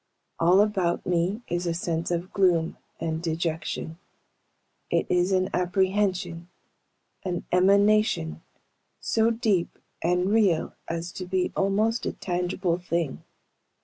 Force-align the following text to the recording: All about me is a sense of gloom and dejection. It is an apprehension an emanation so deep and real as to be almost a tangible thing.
All 0.39 0.61
about 0.61 1.05
me 1.05 1.43
is 1.47 1.67
a 1.67 1.75
sense 1.75 2.09
of 2.09 2.33
gloom 2.33 2.75
and 2.99 3.21
dejection. 3.21 3.99
It 4.89 5.05
is 5.11 5.31
an 5.31 5.51
apprehension 5.53 6.49
an 7.23 7.45
emanation 7.51 8.41
so 8.99 9.29
deep 9.29 9.77
and 10.01 10.31
real 10.31 10.73
as 10.87 11.11
to 11.11 11.27
be 11.27 11.53
almost 11.55 12.07
a 12.07 12.13
tangible 12.13 12.79
thing. 12.79 13.23